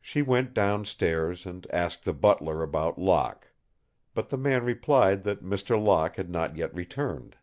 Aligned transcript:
She 0.00 0.22
went 0.22 0.54
down 0.54 0.86
stairs 0.86 1.44
and 1.44 1.66
asked 1.70 2.06
the 2.06 2.14
butler 2.14 2.62
about 2.62 2.98
Locke. 2.98 3.48
But 4.14 4.30
the 4.30 4.38
man 4.38 4.64
replied 4.64 5.22
that 5.24 5.44
Mr. 5.44 5.78
Locke 5.78 6.16
had 6.16 6.30
not 6.30 6.56
yet 6.56 6.72
returned. 6.74 7.36